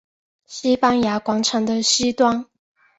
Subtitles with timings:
[0.47, 2.47] 西班牙广场的西端。